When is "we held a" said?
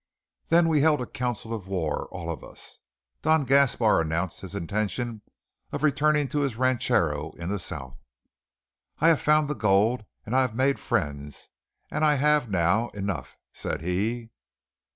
0.67-1.05